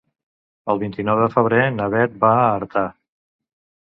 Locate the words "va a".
2.25-2.51